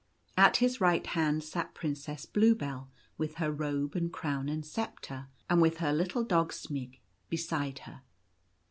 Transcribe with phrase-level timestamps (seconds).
[0.35, 5.61] At his right hand sat Princess Bluebell, with her robe and crown and sceptre, and
[5.61, 6.97] with her little dog Smg
[7.29, 8.01] beside her.